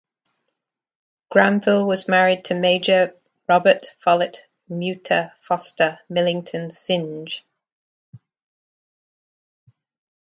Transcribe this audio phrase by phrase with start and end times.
[1.31, 3.15] Granville was married to Major
[3.47, 7.43] Robert Follett Muter Foster Millington Synge.